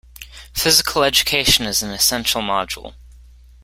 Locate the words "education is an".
1.03-1.91